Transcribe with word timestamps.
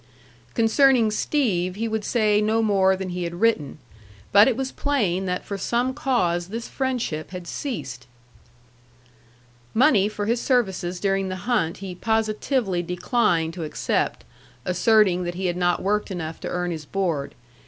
Concerning 0.55 1.11
Steve 1.11 1.75
he 1.75 1.87
would 1.87 2.03
say 2.03 2.41
no 2.41 2.63
more 2.63 2.95
than 2.95 3.09
he 3.09 3.23
had 3.23 3.35
written. 3.39 3.77
But 4.31 4.47
it 4.47 4.57
was 4.57 4.71
plain 4.71 5.27
that 5.27 5.45
for 5.45 5.59
some 5.59 5.93
cause 5.93 6.47
this 6.47 6.67
friendship 6.67 7.29
had 7.29 7.45
ceased. 7.47 8.07
Money 9.75 10.09
for 10.09 10.25
his 10.25 10.41
services 10.41 10.99
during 10.99 11.29
the 11.29 11.35
hunt 11.45 11.77
he 11.85 11.93
positively 11.93 12.81
declined 12.81 13.53
to 13.53 13.63
accept, 13.63 14.23
asserting 14.65 15.23
that 15.23 15.35
he 15.35 15.45
had 15.45 15.55
not 15.55 15.83
worked 15.83 16.09
enough 16.09 16.39
to 16.39 16.47
earn 16.49 16.71
his 16.71 16.85
board. 16.85 17.35